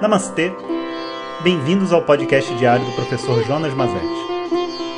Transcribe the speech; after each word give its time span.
Namastê! 0.00 0.52
Bem-vindos 1.42 1.92
ao 1.92 2.02
podcast 2.02 2.52
diário 2.56 2.84
do 2.84 2.92
professor 2.92 3.42
Jonas 3.44 3.72
Mazetti. 3.72 4.04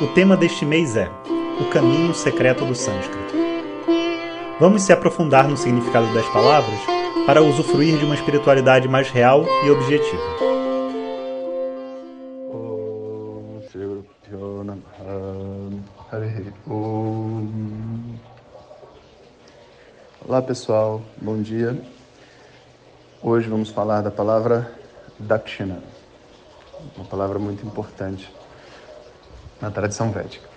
O 0.01 0.07
tema 0.13 0.35
deste 0.35 0.65
mês 0.65 0.97
é 0.97 1.09
O 1.61 1.69
Caminho 1.69 2.13
Secreto 2.13 2.65
do 2.65 2.73
Sânscrito. 2.73 3.33
Vamos 4.59 4.81
se 4.81 4.91
aprofundar 4.91 5.47
no 5.47 5.55
significado 5.55 6.11
das 6.13 6.27
palavras 6.29 6.79
para 7.27 7.43
usufruir 7.43 7.97
de 7.99 8.05
uma 8.05 8.15
espiritualidade 8.15 8.87
mais 8.87 9.09
real 9.09 9.45
e 9.65 9.69
objetiva. 9.69 10.23
Olá 20.27 20.41
pessoal, 20.41 21.01
bom 21.21 21.39
dia. 21.41 21.79
Hoje 23.21 23.47
vamos 23.47 23.69
falar 23.69 24.01
da 24.01 24.11
palavra 24.11 24.86
Dakshina, 25.19 25.81
uma 26.95 27.05
palavra 27.05 27.39
muito 27.39 27.65
importante 27.65 28.31
na 29.59 29.71
tradição 29.71 30.11
védica. 30.11 30.47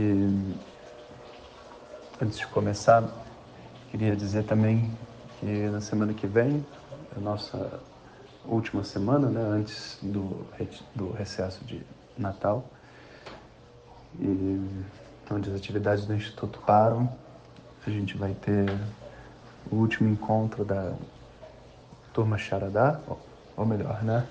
E 0.00 0.56
antes 2.20 2.38
de 2.38 2.46
começar, 2.48 3.04
queria 3.90 4.14
dizer 4.14 4.44
também 4.44 4.96
que 5.38 5.46
na 5.68 5.80
semana 5.80 6.14
que 6.14 6.26
vem, 6.26 6.64
a 7.16 7.20
nossa 7.20 7.80
última 8.44 8.82
semana, 8.84 9.28
né, 9.28 9.40
antes 9.40 9.98
do, 10.02 10.46
do 10.94 11.12
recesso 11.12 11.64
de 11.64 11.84
Natal, 12.16 12.64
e 14.20 14.60
onde 15.30 15.50
as 15.50 15.56
atividades 15.56 16.06
do 16.06 16.14
Instituto 16.14 16.60
param, 16.60 17.12
a 17.86 17.90
gente 17.90 18.16
vai 18.16 18.34
ter 18.34 18.66
o 19.70 19.76
último 19.76 20.08
encontro 20.08 20.64
da 20.64 20.94
turma 22.12 22.38
Charadá, 22.38 23.00
ou 23.56 23.66
melhor, 23.66 24.02
né? 24.02 24.26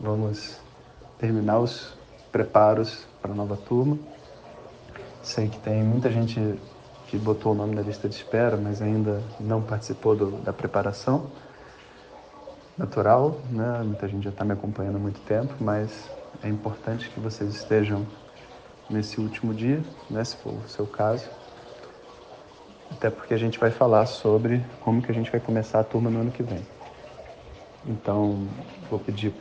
Vamos 0.00 0.60
terminar 1.18 1.58
os 1.58 1.94
preparos 2.30 3.06
para 3.22 3.32
a 3.32 3.34
nova 3.34 3.56
turma. 3.56 3.98
Sei 5.22 5.48
que 5.48 5.58
tem 5.58 5.82
muita 5.82 6.10
gente 6.10 6.58
que 7.08 7.16
botou 7.16 7.52
o 7.52 7.54
nome 7.54 7.74
na 7.74 7.82
lista 7.82 8.08
de 8.08 8.14
espera, 8.14 8.56
mas 8.56 8.82
ainda 8.82 9.22
não 9.40 9.62
participou 9.62 10.14
do, 10.14 10.30
da 10.42 10.52
preparação. 10.52 11.30
Natural, 12.76 13.40
né? 13.50 13.82
Muita 13.84 14.06
gente 14.06 14.24
já 14.24 14.30
está 14.30 14.44
me 14.44 14.52
acompanhando 14.52 14.96
há 14.96 14.98
muito 14.98 15.20
tempo, 15.20 15.54
mas 15.60 16.10
é 16.42 16.48
importante 16.48 17.08
que 17.08 17.18
vocês 17.18 17.54
estejam 17.54 18.06
nesse 18.90 19.20
último 19.20 19.54
dia, 19.54 19.82
né, 20.10 20.22
se 20.24 20.36
for 20.36 20.52
o 20.52 20.68
seu 20.68 20.86
caso. 20.86 21.28
Até 22.90 23.10
porque 23.10 23.34
a 23.34 23.36
gente 23.36 23.58
vai 23.58 23.70
falar 23.70 24.06
sobre 24.06 24.64
como 24.80 25.02
que 25.02 25.10
a 25.10 25.14
gente 25.14 25.30
vai 25.30 25.40
começar 25.40 25.80
a 25.80 25.84
turma 25.84 26.10
no 26.10 26.20
ano 26.20 26.30
que 26.30 26.42
vem. 26.42 26.60
Então, 27.86 28.48
vou 28.90 28.98
pedir 28.98 29.32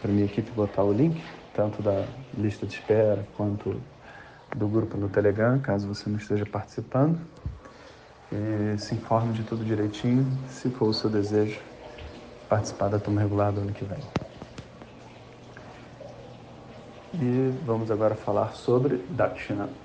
para 0.00 0.10
minha 0.10 0.24
equipe 0.24 0.50
botar 0.52 0.82
o 0.82 0.92
link, 0.92 1.22
tanto 1.52 1.82
da 1.82 2.04
lista 2.36 2.66
de 2.66 2.74
espera 2.74 3.24
quanto 3.36 3.80
do 4.56 4.68
grupo 4.68 4.96
no 4.96 5.08
Telegram, 5.08 5.58
caso 5.60 5.86
você 5.86 6.08
não 6.08 6.18
esteja 6.18 6.46
participando. 6.46 7.18
E 8.32 8.78
se 8.78 8.94
informe 8.94 9.32
de 9.32 9.44
tudo 9.44 9.64
direitinho, 9.64 10.26
se 10.48 10.68
for 10.70 10.88
o 10.88 10.94
seu 10.94 11.08
desejo, 11.08 11.60
participar 12.48 12.88
da 12.88 12.98
turma 12.98 13.20
regular 13.20 13.52
do 13.52 13.60
ano 13.60 13.72
que 13.72 13.84
vem. 13.84 14.00
E 17.14 17.52
vamos 17.64 17.90
agora 17.90 18.16
falar 18.16 18.52
sobre 18.54 18.96
Dakshina. 19.10 19.83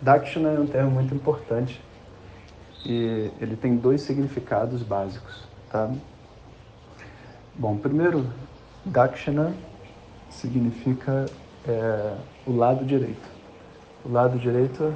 Dakshina 0.00 0.50
é 0.50 0.60
um 0.60 0.66
termo 0.66 0.90
muito 0.90 1.14
importante 1.14 1.80
e 2.84 3.30
ele 3.40 3.56
tem 3.56 3.76
dois 3.76 4.02
significados 4.02 4.82
básicos, 4.82 5.44
tá? 5.70 5.90
Bom, 7.54 7.78
primeiro, 7.78 8.26
Dakshina 8.84 9.54
significa 10.28 11.26
é, 11.66 12.14
o 12.46 12.54
lado 12.54 12.84
direito. 12.84 13.28
O 14.04 14.12
lado 14.12 14.38
direito 14.38 14.94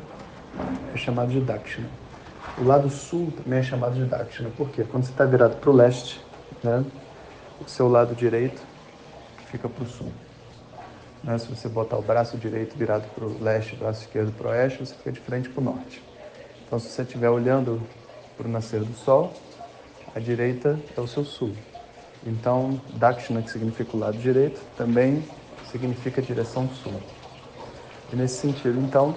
é 0.95 0.97
chamado 0.99 1.33
de 1.33 1.41
Dakshina. 1.41 1.89
O 2.59 2.65
lado 2.65 2.91
sul 2.91 3.33
também 3.43 3.61
é 3.61 3.63
chamado 3.63 3.95
de 3.95 4.05
Dakshina. 4.05 4.51
Por 4.51 4.69
quê? 4.69 4.85
Quando 4.85 5.05
você 5.05 5.11
está 5.11 5.25
virado 5.25 5.57
para 5.57 5.71
o 5.71 5.73
leste, 5.73 6.21
né, 6.63 6.85
o 7.61 7.69
seu 7.69 7.89
lado 7.89 8.15
direito 8.15 8.61
fica 9.47 9.69
para 9.69 9.83
o 9.83 9.87
sul. 9.87 10.13
Né? 11.23 11.39
Se 11.39 11.47
você 11.49 11.69
botar 11.69 11.97
o 11.99 12.03
braço 12.03 12.37
direito 12.37 12.77
virado 12.77 13.09
para 13.15 13.25
o 13.25 13.43
leste, 13.43 13.75
o 13.75 13.79
braço 13.79 14.03
esquerdo 14.03 14.33
para 14.33 14.49
o 14.49 14.51
oeste, 14.51 14.79
você 14.79 14.95
fica 14.95 15.13
de 15.13 15.21
frente 15.21 15.49
para 15.49 15.61
o 15.61 15.65
norte. 15.65 16.03
Então, 16.67 16.79
se 16.79 16.89
você 16.89 17.03
estiver 17.03 17.29
olhando 17.29 17.83
para 18.37 18.47
o 18.47 18.51
nascer 18.51 18.81
do 18.81 18.95
sol, 18.95 19.33
a 20.15 20.21
direita 20.21 20.79
é 20.97 21.01
o 21.01 21.07
seu 21.07 21.25
sul. 21.25 21.55
Então, 22.27 22.81
Dakshina, 22.95 23.43
que 23.43 23.51
significa 23.51 23.97
o 23.97 24.01
lado 24.01 24.19
direito, 24.19 24.61
também 24.77 25.25
significa 25.71 26.21
direção 26.21 26.69
sul. 26.69 27.01
E 28.13 28.17
nesse 28.17 28.37
sentido, 28.37 28.79
então, 28.81 29.15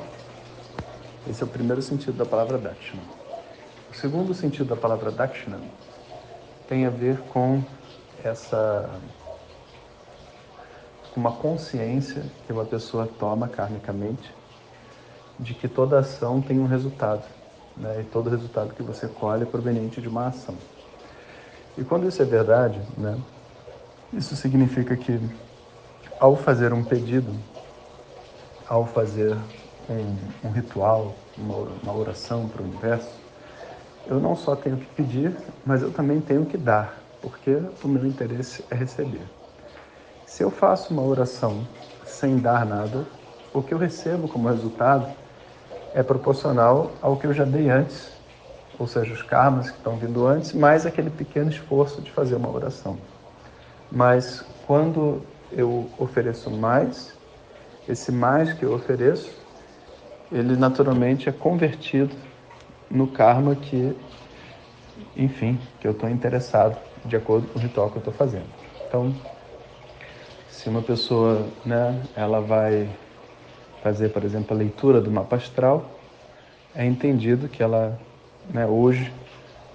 esse 1.28 1.42
é 1.42 1.46
o 1.46 1.50
primeiro 1.50 1.82
sentido 1.82 2.18
da 2.18 2.26
palavra 2.26 2.58
Dakshina. 2.58 3.02
O 3.92 3.96
segundo 3.96 4.34
sentido 4.34 4.70
da 4.70 4.76
palavra 4.76 5.12
Dakshina 5.12 5.60
tem 6.68 6.86
a 6.86 6.90
ver 6.90 7.20
com 7.30 7.64
essa 8.24 8.90
uma 11.20 11.32
consciência 11.32 12.24
que 12.46 12.54
uma 12.54 12.66
pessoa 12.66 13.08
toma 13.20 13.48
karmicamente 13.48 14.34
de 15.40 15.54
que 15.54 15.68
toda 15.68 16.00
ação 16.00 16.42
tem 16.42 16.60
um 16.60 16.66
resultado, 16.66 17.24
né? 17.78 18.02
e 18.02 18.04
todo 18.06 18.30
resultado 18.30 18.74
que 18.74 18.84
você 18.84 19.08
colhe 19.08 19.44
é 19.44 19.46
proveniente 19.46 20.02
de 20.02 20.08
uma 20.08 20.28
ação. 20.28 20.56
E 21.78 21.84
quando 21.84 22.08
isso 22.08 22.22
é 22.22 22.26
verdade, 22.26 22.80
né? 22.98 23.18
isso 24.14 24.36
significa 24.36 24.96
que 24.96 25.20
ao 26.20 26.36
fazer 26.36 26.72
um 26.72 26.84
pedido, 26.84 27.34
ao 28.68 28.86
fazer 28.86 29.36
um, 29.90 30.48
um 30.48 30.52
ritual, 30.52 31.14
uma, 31.38 31.68
uma 31.84 31.96
oração 31.96 32.48
para 32.48 32.62
o 32.62 32.66
universo, 32.66 33.12
eu 34.06 34.20
não 34.20 34.36
só 34.36 34.56
tenho 34.56 34.78
que 34.78 34.86
pedir, 34.88 35.36
mas 35.66 35.82
eu 35.82 35.92
também 35.92 36.20
tenho 36.22 36.46
que 36.46 36.58
dar, 36.58 36.98
porque 37.22 37.62
o 37.84 37.88
meu 37.88 38.06
interesse 38.06 38.64
é 38.70 38.76
receber. 38.76 39.43
Se 40.34 40.42
eu 40.42 40.50
faço 40.50 40.92
uma 40.92 41.04
oração 41.04 41.68
sem 42.04 42.40
dar 42.40 42.66
nada, 42.66 43.06
o 43.54 43.62
que 43.62 43.72
eu 43.72 43.78
recebo 43.78 44.28
como 44.28 44.48
resultado 44.48 45.16
é 45.94 46.02
proporcional 46.02 46.98
ao 47.04 47.18
que 47.18 47.28
eu 47.28 47.34
já 47.34 47.46
dei 47.46 47.70
antes, 47.70 48.20
ou 48.80 48.88
seja, 48.88 49.14
os 49.14 49.22
karmas 49.22 49.70
que 49.70 49.78
estão 49.78 49.96
vindo 49.96 50.26
antes, 50.26 50.52
mais 50.54 50.88
aquele 50.88 51.12
pequeno 51.12 51.52
esforço 51.52 52.02
de 52.02 52.12
fazer 52.12 52.34
uma 52.34 52.50
oração. 52.50 52.98
Mas 53.92 54.42
quando 54.66 55.22
eu 55.52 55.94
ofereço 56.00 56.50
mais, 56.50 57.16
esse 57.88 58.12
mais 58.12 58.54
que 58.54 58.66
eu 58.66 58.74
ofereço, 58.74 59.40
ele 60.32 60.56
naturalmente 60.56 61.30
é 61.30 61.32
convertido 61.32 62.16
no 62.90 63.06
karma 63.06 63.56
que, 63.56 63.96
enfim, 65.16 65.60
que 65.80 65.86
eu 65.86 65.92
estou 65.92 66.10
interessado 66.10 66.82
de 67.06 67.16
acordo 67.16 67.50
com 67.50 67.60
o 67.60 67.62
ritual 67.62 67.92
que 67.92 67.98
eu 67.98 68.00
estou 68.00 68.14
fazendo. 68.16 68.50
Então, 68.88 69.16
se 70.54 70.70
uma 70.70 70.84
pessoa, 70.84 71.48
né, 71.66 72.00
ela 72.16 72.40
vai 72.40 72.88
fazer, 73.82 74.10
por 74.10 74.24
exemplo, 74.24 74.56
a 74.56 74.58
leitura 74.58 75.02
do 75.02 75.10
mapa 75.10 75.36
astral, 75.36 76.00
é 76.76 76.86
entendido 76.86 77.50
que 77.50 77.64
ela, 77.64 78.00
né, 78.54 78.66
hoje, 78.68 79.12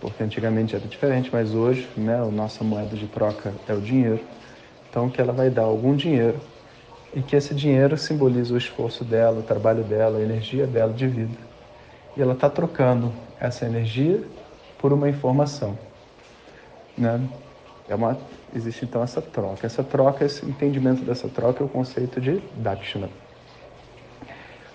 porque 0.00 0.22
antigamente 0.22 0.76
era 0.76 0.86
diferente, 0.86 1.30
mas 1.32 1.52
hoje, 1.52 1.88
né, 1.96 2.14
a 2.16 2.26
nossa 2.26 2.62
moeda 2.62 2.96
de 2.96 3.08
troca 3.08 3.52
é 3.66 3.74
o 3.74 3.80
dinheiro, 3.80 4.20
então 4.88 5.10
que 5.10 5.20
ela 5.20 5.32
vai 5.32 5.50
dar 5.50 5.62
algum 5.62 5.96
dinheiro 5.96 6.40
e 7.12 7.20
que 7.22 7.34
esse 7.34 7.54
dinheiro 7.56 7.96
simboliza 7.98 8.54
o 8.54 8.56
esforço 8.56 9.04
dela, 9.04 9.40
o 9.40 9.42
trabalho 9.42 9.82
dela, 9.82 10.18
a 10.18 10.22
energia 10.22 10.64
dela 10.64 10.92
de 10.92 11.08
vida. 11.08 11.38
E 12.16 12.22
ela 12.22 12.34
está 12.34 12.48
trocando 12.48 13.12
essa 13.40 13.66
energia 13.66 14.22
por 14.78 14.92
uma 14.92 15.08
informação, 15.08 15.76
né? 16.96 17.20
É 17.88 17.94
uma, 17.96 18.16
existe 18.54 18.84
então 18.84 19.02
essa 19.02 19.20
troca. 19.20 19.66
Essa 19.66 19.82
troca, 19.82 20.24
esse 20.24 20.44
entendimento 20.44 21.02
dessa 21.02 21.28
troca 21.28 21.62
é 21.62 21.66
o 21.66 21.68
conceito 21.68 22.20
de 22.20 22.40
Dakshina. 22.56 23.08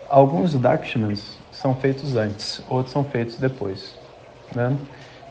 Alguns 0.10 0.54
Dakshinas 0.54 1.40
são 1.52 1.75
feitos 1.75 2.16
antes, 2.16 2.64
outros 2.70 2.94
são 2.94 3.04
feitos 3.04 3.38
depois. 3.38 3.98
Né? 4.56 4.78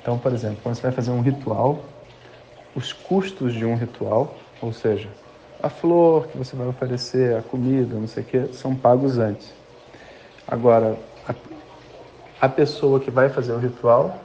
Então, 0.01 0.19
por 0.19 0.33
exemplo, 0.33 0.59
quando 0.63 0.75
você 0.75 0.83
vai 0.83 0.93
fazer 0.93 1.11
um 1.13 1.21
ritual, 1.21 1.85
os 2.75 2.93
custos 2.93 3.55
de 3.55 3.65
um 3.65 3.77
ritual, 3.77 4.35
ou 4.61 4.73
seja, 4.73 5.09
a 5.63 5.69
flor 5.69 6.27
que 6.27 6.37
você 6.37 6.57
vai 6.57 6.67
oferecer, 6.67 7.37
a 7.37 7.43
comida, 7.43 7.95
não 7.95 8.09
sei 8.09 8.25
o 8.25 8.27
que, 8.27 8.53
são 8.53 8.75
pagos 8.75 9.19
antes. 9.19 9.53
Agora, 10.49 10.99
a, 11.29 11.35
a 12.41 12.49
pessoa 12.49 12.99
que 12.99 13.11
vai 13.11 13.29
fazer 13.29 13.53
o 13.53 13.59
ritual 13.59 14.19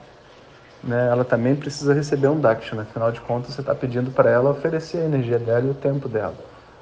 né, 0.83 1.07
ela 1.09 1.25
também 1.25 1.55
precisa 1.55 1.93
receber 1.93 2.27
um 2.27 2.39
dakshina. 2.39 2.83
Afinal 2.83 3.11
de 3.11 3.21
contas, 3.21 3.53
você 3.53 3.61
está 3.61 3.73
pedindo 3.73 4.11
para 4.11 4.29
ela 4.29 4.51
oferecer 4.51 4.99
a 4.99 5.05
energia 5.05 5.39
dela 5.39 5.67
e 5.67 5.69
o 5.69 5.73
tempo 5.73 6.07
dela. 6.07 6.35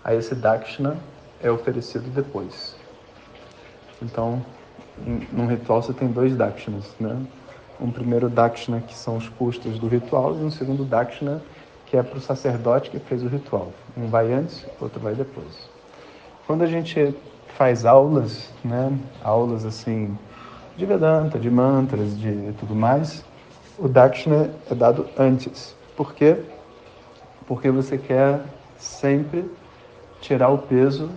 Aí 0.03 0.17
esse 0.17 0.35
dakshina 0.35 0.97
é 1.41 1.49
oferecido 1.49 2.09
depois. 2.13 2.75
Então, 4.01 4.43
num 5.31 5.47
ritual 5.47 5.81
você 5.81 5.93
tem 5.93 6.07
dois 6.07 6.35
dakshinas, 6.35 6.85
né? 6.99 7.17
Um 7.79 7.91
primeiro 7.91 8.29
dakshina, 8.29 8.79
que 8.79 8.95
são 8.95 9.17
os 9.17 9.27
custos 9.27 9.79
do 9.79 9.87
ritual, 9.87 10.35
e 10.35 10.43
um 10.43 10.51
segundo 10.51 10.85
dakshina, 10.85 11.41
que 11.85 11.97
é 11.97 12.03
para 12.03 12.17
o 12.17 12.21
sacerdote 12.21 12.89
que 12.89 12.99
fez 12.99 13.23
o 13.23 13.27
ritual. 13.27 13.71
Um 13.97 14.07
vai 14.07 14.31
antes, 14.31 14.65
outro 14.79 14.99
vai 14.99 15.13
depois. 15.13 15.69
Quando 16.47 16.63
a 16.63 16.67
gente 16.67 17.15
faz 17.57 17.85
aulas, 17.85 18.49
né, 18.63 18.97
aulas 19.23 19.65
assim 19.65 20.17
de 20.77 20.85
Vedanta, 20.85 21.39
de 21.39 21.49
mantras, 21.49 22.17
de 22.17 22.53
tudo 22.59 22.75
mais, 22.75 23.23
o 23.77 23.87
dakshina 23.87 24.51
é 24.69 24.75
dado 24.75 25.07
antes. 25.17 25.75
Por 25.95 26.13
quê? 26.13 26.37
Porque 27.47 27.69
você 27.69 27.97
quer 27.97 28.41
sempre 28.77 29.49
tirar 30.21 30.49
o 30.49 30.57
peso 30.57 31.09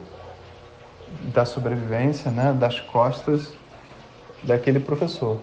da 1.32 1.44
sobrevivência, 1.44 2.30
né, 2.30 2.52
das 2.52 2.80
costas 2.80 3.52
daquele 4.42 4.80
professor. 4.80 5.38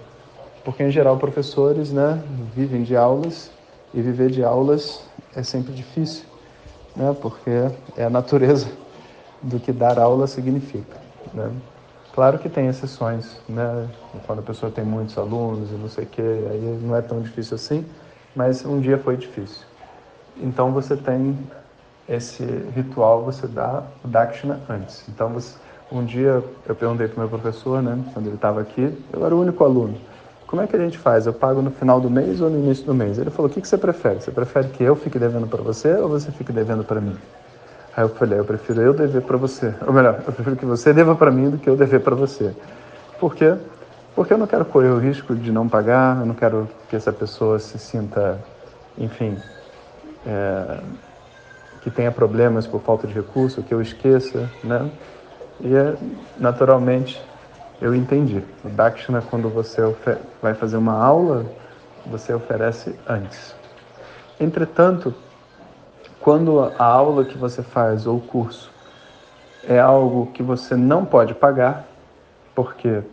Porque 0.64 0.84
em 0.84 0.92
geral 0.92 1.18
professores, 1.18 1.92
né, 1.92 2.22
vivem 2.56 2.84
de 2.84 2.96
aulas 2.96 3.52
e 3.94 4.02
viver 4.02 4.30
de 4.30 4.44
aulas 4.44 5.04
é 5.36 5.44
sempre 5.44 5.74
difícil, 5.74 6.26
né, 6.96 7.16
porque 7.22 7.50
é 7.98 8.06
a 8.06 8.10
natureza 8.10 8.70
do 9.42 9.60
que 9.60 9.72
dar 9.72 10.00
aula 10.00 10.28
significa, 10.28 10.98
né? 11.34 11.52
Claro 12.16 12.40
que 12.40 12.48
tem 12.48 12.68
exceções, 12.68 13.36
né? 13.50 13.90
Quando 14.26 14.40
a 14.40 14.42
pessoa 14.42 14.72
tem 14.72 14.86
muitos 14.86 15.18
alunos 15.18 15.70
e 15.70 15.74
não 15.74 15.90
sei 15.90 16.06
o 16.06 16.08
que, 16.08 16.22
aí 16.22 16.80
não 16.82 16.96
é 16.96 17.02
tão 17.02 17.22
difícil 17.22 17.56
assim, 17.56 17.86
mas 18.34 18.66
um 18.66 18.80
dia 18.80 18.98
foi 18.98 19.18
difícil. 19.18 19.66
Então 20.38 20.72
você 20.72 20.96
tem 20.96 21.38
esse 22.08 22.42
ritual, 22.74 23.22
você 23.26 23.46
dá 23.48 23.84
o 24.02 24.08
dakshina 24.08 24.62
antes. 24.70 25.04
Então 25.10 25.34
você, 25.34 25.58
um 25.92 26.06
dia 26.06 26.42
eu 26.66 26.76
perguntei 26.76 27.10
para 27.10 27.18
o 27.18 27.20
meu 27.20 27.28
professor, 27.28 27.82
né, 27.84 28.02
quando 28.14 28.28
ele 28.28 28.36
estava 28.36 28.62
aqui, 28.62 28.98
eu 29.12 29.26
era 29.26 29.36
o 29.36 29.42
único 29.42 29.62
aluno. 29.66 30.00
Como 30.48 30.62
é 30.62 30.68
que 30.68 30.76
a 30.78 30.80
gente 30.80 30.98
faz? 30.98 31.26
Eu 31.26 31.34
pago 31.34 31.62
no 31.62 31.72
final 31.72 32.00
do 32.00 32.10
mês 32.10 32.40
ou 32.40 32.50
no 32.50 32.58
início 32.58 32.86
do 32.86 32.94
mês? 32.94 33.18
Ele 33.18 33.30
falou: 33.30 33.52
o 33.52 33.54
que, 33.54 33.60
que 33.60 33.68
você 33.68 33.78
prefere? 33.78 34.22
Você 34.22 34.32
prefere 34.32 34.70
que 34.70 34.84
eu 34.84 34.96
fique 34.96 35.20
devendo 35.20 35.48
para 35.48 35.62
você 35.62 35.94
ou 35.96 36.08
você 36.08 36.32
fique 36.32 36.54
devendo 36.54 36.86
para 36.86 37.02
mim? 37.02 37.18
Aí 37.96 38.04
eu 38.04 38.10
falei, 38.10 38.40
eu 38.40 38.44
prefiro 38.44 38.82
eu 38.82 38.94
dever 38.94 39.22
para 39.22 39.38
você. 39.38 39.74
Ou 39.86 39.94
melhor, 39.94 40.22
eu 40.28 40.34
prefiro 40.34 40.56
que 40.56 40.66
você 40.66 40.92
deva 40.94 41.16
para 41.16 41.32
mim 41.32 41.50
do 41.50 41.58
que 41.58 41.70
eu 41.70 41.78
dever 41.78 42.02
para 42.02 42.16
você. 42.16 42.54
Por 43.20 43.34
quê? 43.34 43.56
Porque 44.14 44.34
eu 44.34 44.38
não 44.38 44.48
quero 44.48 44.66
correr 44.66 44.90
o 44.90 44.98
risco 44.98 45.36
de 45.36 45.52
não 45.52 45.68
pagar, 45.68 46.20
eu 46.20 46.26
não 46.26 46.36
quero 46.36 46.68
que 46.90 46.96
essa 46.96 47.12
pessoa 47.12 47.58
se 47.60 47.80
sinta, 47.80 48.38
enfim, 48.98 49.38
é, 50.26 50.80
que 51.82 51.90
tenha 51.90 52.12
problemas 52.12 52.68
por 52.68 52.82
falta 52.82 53.08
de 53.08 53.14
recurso, 53.14 53.64
que 53.64 53.74
eu 53.74 53.82
esqueça, 53.82 54.50
né? 54.64 54.90
E 55.62 55.74
é, 55.74 55.96
naturalmente 56.38 57.22
eu 57.82 57.94
entendi. 57.94 58.44
O 58.64 58.70
Dakshina, 58.70 59.22
quando 59.22 59.50
você 59.50 59.82
vai 60.42 60.54
fazer 60.54 60.78
uma 60.78 60.94
aula, 60.94 61.46
você 62.06 62.34
oferece 62.34 62.96
antes. 63.08 63.56
Entretanto, 64.40 65.14
quando 66.26 66.60
a 66.60 66.84
aula 66.84 67.24
que 67.24 67.38
você 67.38 67.62
faz 67.62 68.08
ou 68.08 68.18
o 68.18 68.22
curso 68.22 68.74
é 69.62 69.80
algo 69.80 70.32
que 70.34 70.42
você 70.42 70.76
não 70.76 71.06
pode 71.06 71.36
pagar, 71.36 71.88
porque 72.56 73.04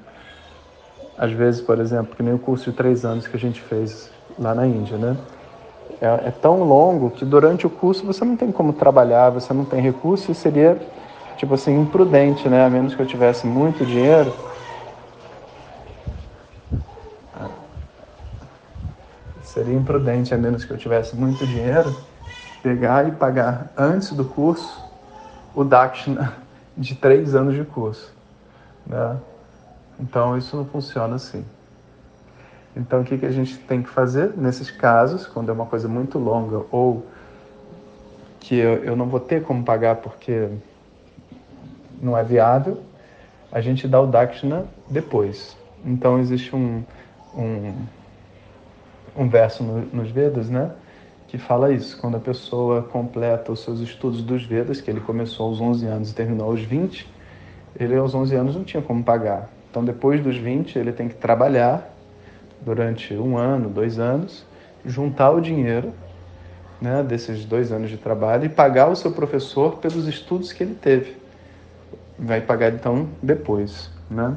às 1.19 1.31
vezes, 1.31 1.61
por 1.61 1.79
exemplo, 1.79 2.17
que 2.17 2.23
nem 2.23 2.33
o 2.33 2.39
curso 2.39 2.71
de 2.71 2.73
três 2.75 3.05
anos 3.05 3.27
que 3.27 3.37
a 3.37 3.39
gente 3.39 3.61
fez 3.61 4.11
lá 4.39 4.55
na 4.55 4.67
Índia, 4.67 4.97
né? 4.97 5.15
É, 6.01 6.29
é 6.29 6.31
tão 6.31 6.63
longo 6.63 7.11
que 7.11 7.23
durante 7.23 7.67
o 7.67 7.71
curso 7.71 8.07
você 8.07 8.25
não 8.25 8.35
tem 8.35 8.51
como 8.51 8.73
trabalhar, 8.73 9.29
você 9.29 9.53
não 9.53 9.67
tem 9.67 9.83
recurso 9.83 10.33
e 10.33 10.35
seria, 10.35 10.81
tipo 11.37 11.53
assim, 11.53 11.79
imprudente, 11.79 12.49
né? 12.49 12.65
A 12.65 12.71
menos 12.71 12.95
que 12.95 13.03
eu 13.03 13.07
tivesse 13.07 13.47
muito 13.47 13.85
dinheiro. 13.85 14.33
Seria 19.43 19.75
imprudente, 19.75 20.33
a 20.33 20.39
menos 20.39 20.65
que 20.65 20.73
eu 20.73 20.79
tivesse 20.79 21.15
muito 21.15 21.47
dinheiro 21.47 21.95
pegar 22.63 23.09
e 23.09 23.13
pagar 23.13 23.73
antes 23.77 24.13
do 24.13 24.25
curso 24.25 24.83
o 25.55 25.65
Dakshina 25.65 26.35
de 26.77 26.95
três 26.95 27.35
anos 27.35 27.55
de 27.55 27.65
curso. 27.65 28.13
Né? 28.87 29.17
Então 30.01 30.37
isso 30.39 30.57
não 30.57 30.65
funciona 30.65 31.17
assim. 31.17 31.45
Então 32.75 33.03
o 33.03 33.05
que, 33.05 33.19
que 33.19 33.27
a 33.27 33.31
gente 33.31 33.59
tem 33.59 33.83
que 33.83 33.89
fazer 33.89 34.33
nesses 34.37 34.71
casos, 34.71 35.27
quando 35.27 35.51
é 35.51 35.53
uma 35.53 35.67
coisa 35.67 35.89
muito 35.89 36.19
longa 36.19 36.65
ou 36.71 37.07
que 38.41 38.57
eu, 38.57 38.83
eu 38.85 38.97
não 38.97 39.07
vou 39.07 39.21
ter 39.21 39.43
como 39.43 39.63
pagar 39.63 39.97
porque 39.97 40.49
não 42.01 42.17
é 42.17 42.25
viável, 42.25 42.83
a 43.53 43.61
gente 43.61 43.87
dá 43.87 44.01
o 44.01 44.07
Dakshina 44.07 44.65
depois. 44.89 45.57
Então 45.85 46.19
existe 46.19 46.57
um, 46.57 46.83
um, 47.37 47.75
um 49.17 49.29
verso 49.29 49.63
no, 49.63 49.81
nos 49.93 50.11
Vedas, 50.11 50.49
né? 50.49 50.71
Que 51.33 51.39
fala 51.39 51.73
isso. 51.73 51.97
Quando 51.97 52.19
a 52.19 52.21
pessoa 52.21 52.83
completa 52.83 53.51
os 53.51 53.61
seus 53.61 53.81
estudos 53.81 54.23
dos 54.23 54.45
Vedas, 54.45 54.83
que 54.83 54.91
ele 54.91 55.01
começou 55.01 55.47
aos 55.47 55.63
11 55.63 55.87
anos 55.87 56.11
e 56.11 56.15
terminou 56.15 56.51
aos 56.51 56.61
20, 56.61 57.11
ele 57.81 57.97
aos 57.97 58.15
11 58.15 58.37
anos 58.37 58.55
não 58.55 58.63
tinha 58.63 58.83
como 58.83 59.03
pagar. 59.03 59.49
Então, 59.71 59.83
depois 59.83 60.23
dos 60.23 60.37
20, 60.37 60.79
ele 60.79 60.93
tem 60.93 61.09
que 61.09 61.15
trabalhar 61.15 61.91
durante 62.61 63.15
um 63.15 63.39
ano, 63.39 63.71
dois 63.71 63.99
anos, 63.99 64.45
juntar 64.85 65.31
o 65.31 65.41
dinheiro 65.41 65.95
né, 66.79 67.03
desses 67.03 67.47
dois 67.47 67.73
anos 67.73 67.89
de 67.89 67.97
trabalho 67.97 68.45
e 68.45 68.51
pagar 68.51 68.89
o 68.89 68.95
seu 68.95 69.11
professor 69.11 69.79
pelos 69.79 70.07
estudos 70.07 70.53
que 70.53 70.63
ele 70.63 70.75
teve. 70.75 71.17
Vai 72.19 72.43
pagar 72.43 72.75
então 72.75 73.09
depois. 73.23 73.91
Né? 74.11 74.37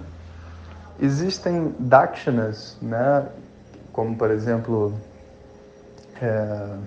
Existem 1.01 1.75
dakshinas, 1.77 2.77
né, 2.81 3.27
como 3.91 4.15
por 4.15 4.31
exemplo 4.31 4.93
é, 6.21 6.77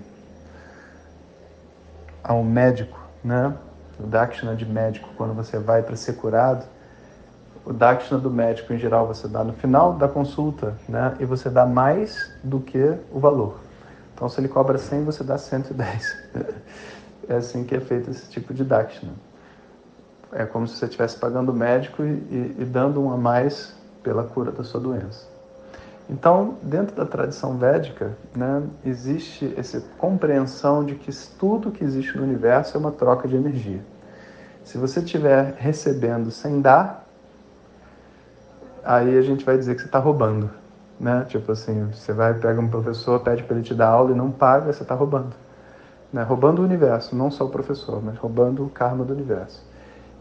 a 2.23 2.33
um 2.33 2.43
médico, 2.43 2.99
né? 3.23 3.53
O 3.99 4.07
Dakshina 4.07 4.55
de 4.55 4.65
médico, 4.65 5.09
quando 5.17 5.33
você 5.33 5.59
vai 5.59 5.81
para 5.81 5.95
ser 5.95 6.13
curado, 6.13 6.65
o 7.65 7.73
Dakshina 7.73 8.19
do 8.19 8.31
médico, 8.31 8.73
em 8.73 8.77
geral, 8.77 9.05
você 9.05 9.27
dá 9.27 9.43
no 9.43 9.53
final 9.53 9.93
da 9.93 10.07
consulta, 10.07 10.75
né? 10.87 11.15
E 11.19 11.25
você 11.25 11.49
dá 11.49 11.65
mais 11.65 12.31
do 12.43 12.59
que 12.59 12.95
o 13.11 13.19
valor. 13.19 13.59
Então, 14.13 14.27
se 14.27 14.39
ele 14.39 14.47
cobra 14.47 14.77
100, 14.77 15.03
você 15.03 15.23
dá 15.23 15.37
110. 15.37 16.17
é 17.29 17.35
assim 17.35 17.63
que 17.63 17.75
é 17.75 17.79
feito 17.79 18.09
esse 18.09 18.29
tipo 18.29 18.53
de 18.53 18.63
Dakshina. 18.63 19.13
É 20.31 20.45
como 20.45 20.67
se 20.67 20.77
você 20.77 20.85
estivesse 20.85 21.17
pagando 21.17 21.51
o 21.51 21.55
médico 21.55 22.03
e, 22.03 22.07
e, 22.07 22.55
e 22.59 22.65
dando 22.65 23.01
um 23.01 23.11
a 23.11 23.17
mais 23.17 23.73
pela 24.03 24.23
cura 24.23 24.51
da 24.51 24.63
sua 24.63 24.79
doença. 24.79 25.27
Então, 26.09 26.55
dentro 26.63 26.95
da 26.95 27.05
tradição 27.05 27.55
védica, 27.55 28.17
né, 28.35 28.63
existe 28.83 29.53
essa 29.55 29.79
compreensão 29.99 30.83
de 30.83 30.95
que 30.95 31.11
tudo 31.37 31.69
que 31.69 31.83
existe 31.83 32.17
no 32.17 32.23
universo 32.23 32.75
é 32.75 32.79
uma 32.79 32.91
troca 32.91 33.27
de 33.27 33.35
energia. 33.35 33.79
Se 34.63 34.79
você 34.79 35.01
estiver 35.01 35.53
recebendo 35.57 36.31
sem 36.31 36.61
dar, 36.61 37.05
aí 38.83 39.15
a 39.19 39.21
gente 39.21 39.45
vai 39.45 39.55
dizer 39.55 39.75
que 39.75 39.81
você 39.81 39.87
está 39.87 39.99
roubando. 39.99 40.49
Né? 40.99 41.25
Tipo 41.29 41.51
assim, 41.51 41.91
você 41.93 42.11
vai, 42.11 42.33
pega 42.33 42.59
um 42.59 42.67
professor, 42.67 43.19
pede 43.19 43.43
para 43.43 43.57
ele 43.57 43.63
te 43.63 43.75
dar 43.75 43.89
aula 43.89 44.11
e 44.11 44.15
não 44.15 44.31
paga, 44.31 44.73
você 44.73 44.81
está 44.81 44.95
roubando. 44.95 45.35
Né? 46.11 46.23
Roubando 46.23 46.59
o 46.59 46.65
universo, 46.65 47.15
não 47.15 47.29
só 47.29 47.45
o 47.45 47.49
professor, 47.49 48.03
mas 48.03 48.17
roubando 48.17 48.65
o 48.65 48.69
karma 48.69 49.05
do 49.05 49.13
universo. 49.13 49.63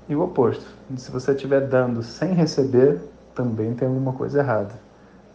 E 0.07 0.15
o 0.15 0.23
oposto, 0.23 0.67
se 0.97 1.11
você 1.11 1.33
estiver 1.33 1.63
dando 1.63 2.03
sem 2.03 2.35
receber, 2.35 3.01
também 3.35 3.75
tem 3.75 3.89
alguma 3.89 4.13
coisa 4.13 4.41
errada 4.41 4.88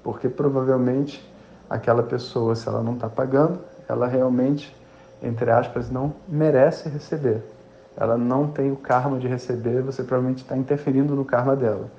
porque 0.04 0.28
provavelmente 0.28 1.28
aquela 1.70 2.04
pessoa, 2.04 2.56
se 2.56 2.68
ela 2.68 2.84
não 2.84 2.94
está 2.94 3.10
pagando, 3.10 3.60
ela 3.88 4.06
realmente, 4.08 4.76
entre 5.22 5.50
aspas, 5.50 5.90
não 5.90 6.14
merece 6.28 6.90
receber. 6.90 7.42
Ela 7.96 8.18
não 8.18 8.48
tem 8.48 8.72
o 8.72 8.76
karma 8.76 9.18
de 9.18 9.28
receber, 9.28 9.82
você 9.82 10.04
provavelmente 10.04 10.44
está 10.44 10.58
interferindo 10.58 11.16
no 11.16 11.24
karma 11.24 11.56
dela. 11.56 11.90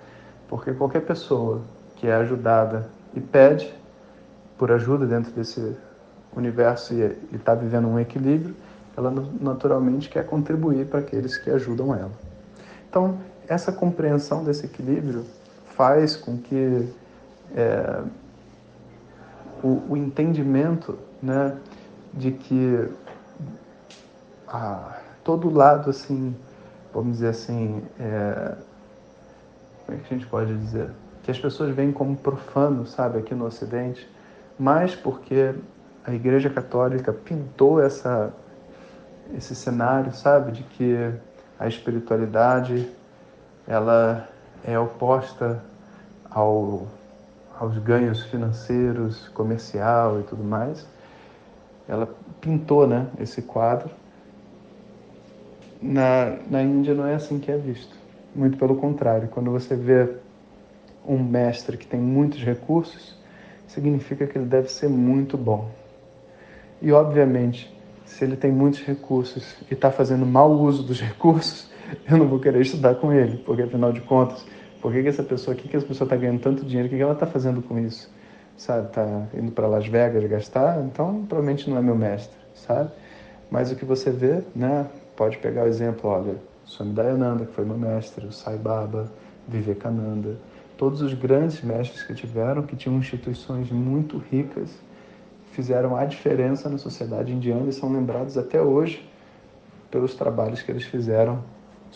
Porque 0.49 0.73
qualquer 0.73 1.01
pessoa 1.01 1.63
que 1.97 2.07
é 2.07 2.15
ajudada 2.15 2.89
e 3.15 3.21
pede 3.21 3.73
por 4.59 4.71
ajuda 4.71 5.07
dentro 5.07 5.33
desse 5.33 5.77
universo 6.37 6.95
e 6.95 7.17
está 7.33 7.55
vivendo 7.55 7.89
um 7.89 7.99
equilíbrio, 7.99 8.55
ela 8.97 9.13
naturalmente 9.41 10.09
quer 10.09 10.27
contribuir 10.27 10.87
para 10.87 11.01
aqueles 11.01 11.37
que 11.37 11.51
ajudam 11.51 11.95
ela. 11.95 12.13
Então, 12.89 13.19
essa 13.49 13.73
compreensão 13.73 14.45
desse 14.45 14.67
equilíbrio 14.67 15.25
faz 15.77 16.17
com 16.17 16.37
que 16.37 16.89
é, 17.55 18.03
o, 19.63 19.83
o, 19.91 19.97
entendimento 19.97 20.99
né, 21.23 21.57
de 22.13 22.33
que 22.33 22.89
ah, 24.49 24.99
todo 25.23 25.51
lado, 25.51 25.91
assim, 25.91 26.37
vamos 26.93 27.13
dizer 27.15 27.29
assim, 27.29 27.83
é, 27.99 28.57
como 29.85 29.99
é 29.99 30.01
que 30.01 30.15
a 30.15 30.19
gente 30.19 30.27
pode 30.27 30.57
dizer? 30.59 30.91
Que 31.23 31.31
as 31.31 31.39
pessoas 31.39 31.75
veem 31.75 31.93
como 31.93 32.17
profano, 32.17 32.87
sabe, 32.87 33.19
aqui 33.19 33.35
no 33.35 33.47
Ocidente, 33.47 34.09
mas 34.59 34.95
porque 34.95 35.55
a 36.05 36.13
Igreja 36.13 36.51
Católica 36.51 37.13
pintou 37.13 37.81
essa, 37.81 38.33
esse 39.35 39.55
cenário, 39.55 40.13
sabe, 40.13 40.53
de 40.53 40.63
que 40.65 41.15
a 41.59 41.67
espiritualidade 41.67 42.91
ela 43.67 44.29
é 44.63 44.79
oposta 44.79 45.63
ao 46.31 46.87
aos 47.59 47.79
ganhos 47.79 48.23
financeiros, 48.25 49.29
comercial 49.29 50.21
e 50.21 50.23
tudo 50.25 50.43
mais, 50.43 50.87
ela 51.89 52.09
pintou 52.41 52.87
né, 52.87 53.07
esse 53.19 53.43
quadro. 53.43 53.91
Na, 55.81 56.37
na 56.51 56.63
Índia 56.63 56.95
não 56.95 57.07
é 57.07 57.15
assim 57.15 57.39
que 57.39 57.51
é 57.51 57.57
visto. 57.57 57.95
Muito 58.35 58.57
pelo 58.59 58.77
contrário, 58.77 59.29
quando 59.29 59.51
você 59.51 59.77
vê 59.77 60.17
um 61.07 61.23
mestre 61.23 61.77
que 61.77 61.87
tem 61.87 62.01
muitos 62.01 62.43
recursos, 62.43 63.17
significa 63.69 64.27
que 64.27 64.39
ele 64.39 64.47
deve 64.47 64.69
ser 64.69 64.89
muito 64.89 65.37
bom. 65.37 65.71
E, 66.81 66.91
obviamente, 66.93 67.75
se 68.05 68.25
ele 68.25 68.37
tem 68.37 68.51
muitos 68.51 68.81
recursos 68.81 69.57
e 69.71 69.75
está 69.75 69.91
fazendo 69.91 70.27
mau 70.27 70.51
uso 70.53 70.83
dos 70.83 71.01
recursos, 71.03 71.71
eu 72.11 72.17
não 72.17 72.27
vou 72.27 72.41
querer 72.41 72.63
estudar 72.63 72.95
com 72.97 73.13
ele, 73.13 73.39
porque 73.39 73.63
afinal 73.63 73.93
de 73.93 74.01
contas, 74.01 74.45
por 74.85 74.93
que, 74.93 75.01
que 75.01 75.09
essa 75.09 75.23
pessoa, 75.23 75.57
o 75.57 75.59
que, 75.59 75.67
que 75.67 75.75
essa 75.79 75.87
pessoa 75.87 76.05
está 76.05 76.15
ganhando 76.15 76.41
tanto 76.41 76.63
dinheiro, 76.63 76.89
o 76.89 76.91
que, 76.91 76.97
que 76.97 77.03
ela 77.03 77.15
está 77.15 77.27
fazendo 77.27 77.63
com 77.63 77.79
isso? 77.79 78.13
Sabe, 78.55 78.89
está 78.89 79.27
indo 79.33 79.51
para 79.51 79.67
Las 79.67 79.87
Vegas 79.87 80.23
gastar? 80.27 80.79
Então, 80.85 81.25
provavelmente 81.27 81.71
não 81.71 81.79
é 81.79 81.81
meu 81.81 81.97
mestre, 81.97 82.37
sabe? 82.55 82.91
Mas 83.51 83.73
o 83.73 83.77
que 83.77 83.85
você 83.87 84.11
vê, 84.11 84.43
né? 84.55 84.87
Pode 85.17 85.39
pegar 85.39 85.65
o 85.65 85.69
exemplo, 85.69 86.11
olha, 86.11 86.37
Swami 86.67 86.93
Dayananda, 86.93 87.47
que 87.47 87.55
foi 87.55 87.65
meu 87.65 87.79
mestre, 87.79 88.27
o 88.27 88.31
Sai 88.31 88.59
Baba, 88.59 89.11
Vivekananda, 89.49 90.37
todos 90.77 91.01
os 91.01 91.15
grandes 91.15 91.63
mestres 91.63 92.03
que 92.03 92.13
tiveram, 92.13 92.65
que 92.65 92.77
tinham 92.77 92.99
instituições 92.99 93.71
muito 93.71 94.19
ricas, 94.31 94.69
fizeram 95.53 95.97
a 95.97 96.05
diferença 96.05 96.69
na 96.69 96.77
sociedade 96.77 97.33
indiana 97.33 97.71
e 97.71 97.73
são 97.73 97.91
lembrados 97.91 98.37
até 98.37 98.61
hoje 98.61 99.11
pelos 99.91 100.15
trabalhos 100.15 100.61
que 100.61 100.71
eles 100.71 100.85
fizeram 100.85 101.43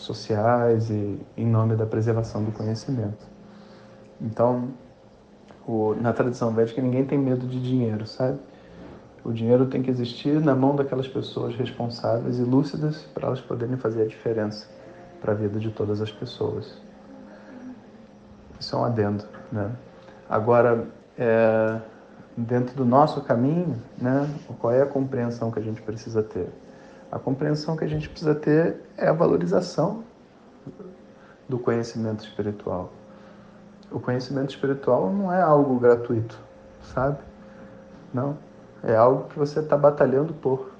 sociais 0.01 0.89
e 0.89 1.19
em 1.37 1.45
nome 1.45 1.75
da 1.75 1.85
preservação 1.85 2.43
do 2.43 2.51
conhecimento. 2.51 3.25
Então, 4.21 4.69
o, 5.67 5.95
na 5.95 6.13
tradição 6.13 6.51
védica, 6.51 6.81
ninguém 6.81 7.05
tem 7.05 7.17
medo 7.17 7.45
de 7.45 7.61
dinheiro, 7.61 8.05
sabe? 8.05 8.39
O 9.23 9.31
dinheiro 9.31 9.65
tem 9.65 9.81
que 9.81 9.91
existir 9.91 10.39
na 10.41 10.55
mão 10.55 10.75
daquelas 10.75 11.07
pessoas 11.07 11.55
responsáveis 11.55 12.39
e 12.39 12.43
lúcidas 12.43 13.03
para 13.13 13.27
elas 13.27 13.41
poderem 13.41 13.77
fazer 13.77 14.03
a 14.03 14.07
diferença 14.07 14.67
para 15.21 15.33
a 15.33 15.35
vida 15.35 15.59
de 15.59 15.69
todas 15.69 16.01
as 16.01 16.11
pessoas. 16.11 16.77
Isso 18.59 18.75
é 18.75 18.79
um 18.79 18.85
adendo, 18.85 19.25
né? 19.51 19.71
Agora, 20.29 20.87
é, 21.17 21.79
dentro 22.35 22.75
do 22.75 22.85
nosso 22.85 23.21
caminho, 23.21 23.75
né, 23.97 24.29
qual 24.59 24.73
é 24.73 24.81
a 24.81 24.85
compreensão 24.85 25.51
que 25.51 25.59
a 25.59 25.61
gente 25.61 25.81
precisa 25.81 26.23
ter? 26.23 26.49
A 27.11 27.17
compreensão 27.17 27.75
que 27.75 27.83
a 27.83 27.87
gente 27.87 28.07
precisa 28.07 28.35
ter 28.35 28.81
é 28.97 29.07
a 29.07 29.13
valorização 29.13 30.03
do 31.47 31.57
conhecimento 31.57 32.23
espiritual. 32.23 32.91
O 33.91 33.99
conhecimento 33.99 34.51
espiritual 34.51 35.11
não 35.11 35.33
é 35.33 35.41
algo 35.41 35.79
gratuito, 35.79 36.39
sabe? 36.93 37.17
Não. 38.13 38.37
É 38.83 38.95
algo 38.95 39.27
que 39.29 39.37
você 39.37 39.59
está 39.59 39.75
batalhando 39.75 40.33
por. 40.33 40.71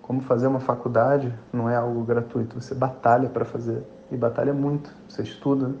Como 0.00 0.22
fazer 0.22 0.46
uma 0.46 0.60
faculdade 0.60 1.34
não 1.52 1.68
é 1.68 1.76
algo 1.76 2.02
gratuito, 2.02 2.58
você 2.58 2.74
batalha 2.74 3.28
para 3.28 3.44
fazer. 3.44 3.82
E 4.10 4.16
batalha 4.16 4.54
muito. 4.54 4.90
Você 5.06 5.22
estuda, 5.22 5.74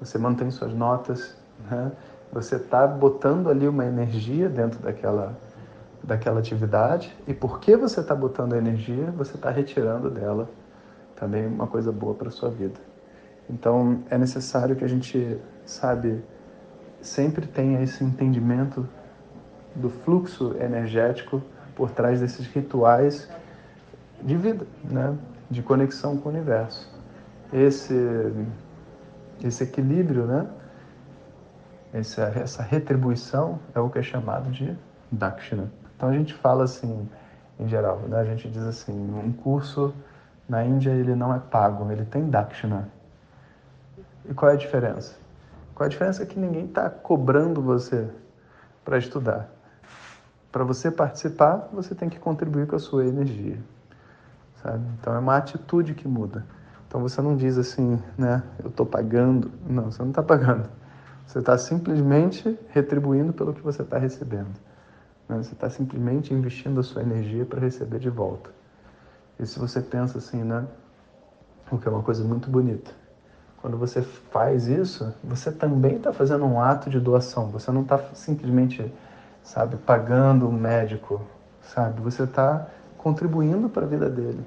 você 0.00 0.18
mantém 0.18 0.50
suas 0.50 0.74
notas, 0.74 1.36
né? 1.70 1.92
você 2.32 2.56
está 2.56 2.86
botando 2.86 3.48
ali 3.48 3.66
uma 3.68 3.86
energia 3.86 4.48
dentro 4.48 4.80
daquela, 4.80 5.36
daquela 6.08 6.40
atividade 6.40 7.14
e 7.26 7.34
porque 7.34 7.76
você 7.76 8.00
está 8.00 8.14
botando 8.14 8.54
energia, 8.54 9.10
você 9.10 9.36
está 9.36 9.50
retirando 9.50 10.08
dela 10.08 10.48
também 11.14 11.46
uma 11.46 11.66
coisa 11.66 11.92
boa 11.92 12.14
para 12.14 12.28
a 12.28 12.30
sua 12.30 12.48
vida. 12.48 12.80
Então 13.50 14.02
é 14.08 14.16
necessário 14.16 14.74
que 14.74 14.82
a 14.82 14.88
gente, 14.88 15.38
sabe, 15.66 16.24
sempre 17.02 17.46
tenha 17.46 17.82
esse 17.82 18.02
entendimento 18.02 18.88
do 19.74 19.90
fluxo 19.90 20.56
energético 20.58 21.42
por 21.76 21.90
trás 21.90 22.20
desses 22.20 22.46
rituais 22.46 23.28
de 24.22 24.34
vida, 24.34 24.66
né? 24.82 25.14
de 25.50 25.62
conexão 25.62 26.16
com 26.16 26.30
o 26.30 26.32
universo. 26.32 26.90
Esse 27.52 28.32
esse 29.44 29.62
equilíbrio, 29.62 30.26
né? 30.26 30.48
Essa, 31.92 32.24
essa 32.34 32.62
retribuição 32.62 33.60
é 33.74 33.78
o 33.78 33.88
que 33.88 33.98
é 33.98 34.02
chamado 34.02 34.50
de 34.50 34.76
dakshina. 35.12 35.70
Então 35.98 36.10
a 36.10 36.12
gente 36.12 36.32
fala 36.32 36.62
assim, 36.62 37.08
em 37.58 37.66
geral, 37.66 37.98
né? 38.06 38.20
a 38.20 38.24
gente 38.24 38.48
diz 38.48 38.62
assim, 38.62 38.92
um 38.92 39.32
curso 39.32 39.92
na 40.48 40.64
Índia 40.64 40.90
ele 40.90 41.16
não 41.16 41.34
é 41.34 41.40
pago, 41.40 41.90
ele 41.90 42.04
tem 42.04 42.30
dakshina. 42.30 42.88
E 44.24 44.32
qual 44.32 44.52
é 44.52 44.54
a 44.54 44.56
diferença? 44.56 45.16
Qual 45.74 45.84
é 45.84 45.88
a 45.88 45.90
diferença 45.90 46.22
é 46.22 46.26
que 46.26 46.38
ninguém 46.38 46.66
está 46.66 46.88
cobrando 46.88 47.60
você 47.60 48.08
para 48.84 48.96
estudar. 48.96 49.50
Para 50.52 50.62
você 50.62 50.88
participar, 50.88 51.68
você 51.72 51.96
tem 51.96 52.08
que 52.08 52.18
contribuir 52.20 52.68
com 52.68 52.76
a 52.76 52.78
sua 52.78 53.04
energia. 53.04 53.58
Sabe? 54.62 54.82
Então 55.00 55.14
é 55.14 55.18
uma 55.18 55.36
atitude 55.36 55.94
que 55.94 56.06
muda. 56.06 56.46
Então 56.86 57.02
você 57.02 57.20
não 57.20 57.36
diz 57.36 57.58
assim, 57.58 58.00
né, 58.16 58.42
eu 58.62 58.70
estou 58.70 58.86
pagando. 58.86 59.50
Não, 59.68 59.90
você 59.90 60.00
não 60.00 60.10
está 60.10 60.22
pagando. 60.22 60.70
Você 61.26 61.40
está 61.40 61.58
simplesmente 61.58 62.58
retribuindo 62.70 63.34
pelo 63.34 63.52
que 63.52 63.60
você 63.60 63.82
está 63.82 63.98
recebendo. 63.98 64.67
Né? 65.28 65.36
Você 65.36 65.52
está 65.52 65.68
simplesmente 65.68 66.32
investindo 66.32 66.80
a 66.80 66.82
sua 66.82 67.02
energia 67.02 67.44
para 67.44 67.60
receber 67.60 67.98
de 67.98 68.10
volta. 68.10 68.50
E 69.38 69.46
se 69.46 69.58
você 69.58 69.80
pensa 69.80 70.18
assim, 70.18 70.42
né, 70.42 70.66
o 71.70 71.78
que 71.78 71.86
é 71.86 71.90
uma 71.90 72.02
coisa 72.02 72.24
muito 72.24 72.50
bonita. 72.50 72.90
Quando 73.60 73.76
você 73.76 74.02
faz 74.02 74.68
isso, 74.68 75.12
você 75.22 75.50
também 75.50 75.96
está 75.96 76.12
fazendo 76.12 76.44
um 76.44 76.60
ato 76.60 76.88
de 76.88 76.98
doação. 77.00 77.50
Você 77.50 77.70
não 77.70 77.82
está 77.82 77.98
simplesmente, 78.14 78.92
sabe, 79.42 79.76
pagando 79.76 80.48
um 80.48 80.52
médico, 80.52 81.20
sabe? 81.60 82.00
Você 82.00 82.22
está 82.22 82.68
contribuindo 82.96 83.68
para 83.68 83.84
a 83.84 83.88
vida 83.88 84.08
dele. 84.08 84.44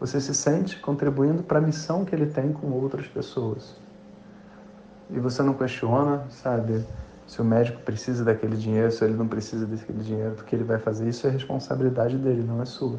Você 0.00 0.20
se 0.20 0.34
sente 0.34 0.78
contribuindo 0.80 1.42
para 1.42 1.58
a 1.58 1.62
missão 1.62 2.04
que 2.04 2.14
ele 2.14 2.26
tem 2.26 2.52
com 2.52 2.70
outras 2.72 3.06
pessoas. 3.06 3.76
E 5.10 5.18
você 5.18 5.42
não 5.42 5.54
questiona, 5.54 6.24
sabe, 6.30 6.84
se 7.26 7.40
o 7.40 7.44
médico 7.44 7.80
precisa 7.80 8.24
daquele 8.24 8.56
dinheiro, 8.56 8.90
se 8.90 9.04
ele 9.04 9.14
não 9.14 9.26
precisa 9.26 9.66
daquele 9.66 10.02
dinheiro, 10.02 10.34
porque 10.34 10.54
ele 10.54 10.64
vai 10.64 10.78
fazer 10.78 11.08
isso 11.08 11.26
é 11.26 11.30
responsabilidade 11.30 12.16
dele, 12.16 12.42
não 12.42 12.60
é 12.60 12.64
sua. 12.64 12.98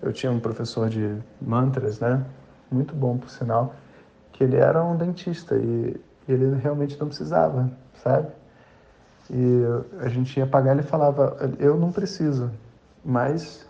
Eu 0.00 0.12
tinha 0.12 0.30
um 0.30 0.38
professor 0.38 0.88
de 0.88 1.16
mantras, 1.40 1.98
né? 1.98 2.24
Muito 2.70 2.94
bom, 2.94 3.16
por 3.16 3.30
sinal, 3.30 3.74
que 4.32 4.44
ele 4.44 4.56
era 4.56 4.84
um 4.84 4.96
dentista 4.96 5.56
e 5.56 5.98
ele 6.28 6.54
realmente 6.56 6.98
não 7.00 7.08
precisava, 7.08 7.70
sabe? 8.02 8.28
E 9.30 9.62
a 10.00 10.08
gente 10.08 10.38
ia 10.38 10.46
pagar, 10.46 10.72
ele 10.72 10.82
falava: 10.82 11.36
Eu 11.58 11.76
não 11.76 11.90
preciso, 11.90 12.50
mas 13.04 13.66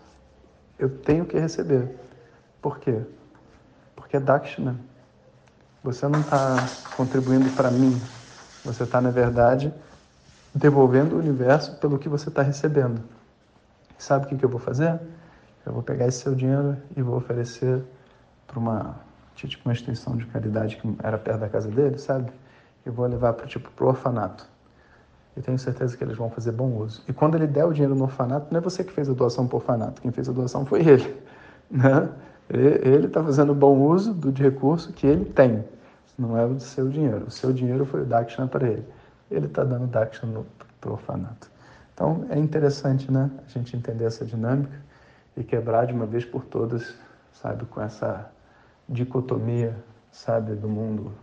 eu 0.77 0.89
tenho 0.89 1.25
que 1.25 1.37
receber. 1.37 1.95
Por 2.61 2.79
quê? 2.79 3.01
Porque 3.95 4.17
é 4.17 4.19
Dakshina. 4.19 4.75
Você 5.83 6.07
não 6.07 6.19
está 6.19 6.55
contribuindo 6.95 7.49
para 7.51 7.71
mim. 7.71 7.99
Você 8.63 8.83
está, 8.83 8.99
na 8.99 9.11
verdade, 9.11 9.73
devolvendo 10.53 11.15
o 11.15 11.19
universo 11.19 11.75
pelo 11.77 11.97
que 11.97 12.09
você 12.09 12.29
está 12.29 12.41
recebendo. 12.41 13.01
sabe 13.97 14.25
o 14.25 14.29
que, 14.29 14.37
que 14.37 14.45
eu 14.45 14.49
vou 14.49 14.59
fazer? 14.59 14.99
Eu 15.65 15.73
vou 15.73 15.83
pegar 15.83 16.07
esse 16.07 16.19
seu 16.19 16.33
dinheiro 16.33 16.77
e 16.95 17.01
vou 17.01 17.17
oferecer 17.17 17.83
para 18.47 18.59
uma 18.59 18.95
tipo 19.35 19.61
uma 19.65 19.71
instituição 19.71 20.17
de 20.17 20.25
caridade 20.25 20.75
que 20.77 20.95
era 21.01 21.17
perto 21.17 21.39
da 21.39 21.49
casa 21.49 21.69
dele, 21.69 21.97
sabe? 21.97 22.31
Eu 22.85 22.91
vou 22.91 23.05
levar 23.05 23.33
para 23.33 23.45
tipo 23.45 23.69
pro 23.71 23.87
orfanato. 23.87 24.45
Eu 25.37 25.43
tenho 25.43 25.57
certeza 25.57 25.95
que 25.95 26.03
eles 26.03 26.17
vão 26.17 26.29
fazer 26.29 26.51
bom 26.51 26.75
uso. 26.77 27.01
E 27.07 27.13
quando 27.13 27.35
ele 27.35 27.47
der 27.47 27.63
o 27.63 27.71
dinheiro 27.71 27.95
no 27.95 28.03
orfanato, 28.03 28.47
não 28.51 28.57
é 28.57 28.61
você 28.61 28.83
que 28.83 28.91
fez 28.91 29.07
a 29.09 29.13
doação 29.13 29.47
para 29.47 29.55
o 29.55 29.59
orfanato, 29.59 30.01
quem 30.01 30.11
fez 30.11 30.27
a 30.27 30.33
doação 30.33 30.65
foi 30.65 30.85
ele, 30.85 31.15
né? 31.71 32.09
Ele 32.49 33.05
está 33.05 33.23
fazendo 33.23 33.53
bom 33.53 33.77
uso 33.77 34.11
do 34.11 34.31
recurso 34.31 34.91
que 34.91 35.05
ele 35.05 35.23
tem, 35.25 35.63
não 36.19 36.37
é 36.37 36.45
o 36.45 36.59
seu 36.59 36.89
dinheiro. 36.89 37.25
O 37.27 37.31
seu 37.31 37.53
dinheiro 37.53 37.85
foi 37.85 38.01
o 38.01 38.05
Dakshina 38.05 38.47
para 38.47 38.67
ele. 38.67 38.85
Ele 39.31 39.45
está 39.45 39.63
dando 39.63 39.87
Dakshina 39.87 40.43
para 40.81 40.89
o 40.89 40.93
orfanato. 40.93 41.49
Então 41.93 42.25
é 42.29 42.37
interessante 42.37 43.11
né, 43.11 43.31
a 43.45 43.49
gente 43.49 43.75
entender 43.75 44.05
essa 44.05 44.25
dinâmica 44.25 44.77
e 45.37 45.43
quebrar 45.43 45.85
de 45.85 45.93
uma 45.93 46.05
vez 46.05 46.25
por 46.25 46.43
todas, 46.43 46.93
sabe, 47.31 47.65
com 47.65 47.81
essa 47.81 48.29
dicotomia, 48.87 49.75
sabe, 50.11 50.55
do 50.55 50.67
mundo 50.67 51.13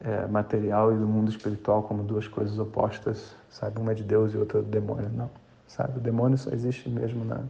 é, 0.00 0.26
material 0.26 0.92
e 0.92 0.96
do 0.96 1.06
mundo 1.06 1.30
espiritual 1.30 1.82
como 1.82 2.02
duas 2.02 2.26
coisas 2.26 2.58
opostas, 2.58 3.34
sabe, 3.50 3.80
uma 3.80 3.92
é 3.92 3.94
de 3.94 4.02
Deus 4.02 4.34
e 4.34 4.36
outra 4.36 4.58
é 4.58 4.62
do 4.62 4.68
demônio. 4.68 5.10
Não, 5.10 5.30
sabe, 5.66 5.98
o 5.98 6.00
demônio 6.00 6.38
só 6.38 6.50
existe 6.50 6.88
mesmo 6.88 7.24
na, 7.24 7.42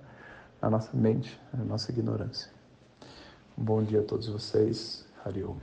na 0.61 0.71
nossa 0.71 0.91
mente, 0.95 1.41
na 1.53 1.65
nossa 1.65 1.91
ignorância. 1.91 2.51
Bom 3.57 3.83
dia 3.83 4.01
a 4.01 4.05
todos 4.05 4.29
vocês. 4.29 5.07
Hariom. 5.25 5.57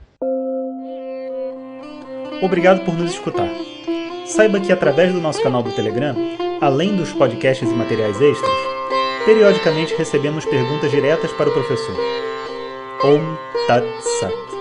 Obrigado 2.42 2.84
por 2.84 2.94
nos 2.94 3.12
escutar. 3.12 3.48
Saiba 4.26 4.60
que 4.60 4.72
através 4.72 5.12
do 5.12 5.20
nosso 5.20 5.42
canal 5.42 5.62
do 5.62 5.72
Telegram, 5.72 6.14
além 6.60 6.96
dos 6.96 7.12
podcasts 7.12 7.70
e 7.70 7.74
materiais 7.74 8.20
extras, 8.20 8.58
periodicamente 9.24 9.94
recebemos 9.94 10.44
perguntas 10.44 10.90
diretas 10.90 11.32
para 11.32 11.48
o 11.48 11.52
professor. 11.52 11.96
Om 13.04 13.36
Tat 13.66 13.84
Sat. 14.20 14.55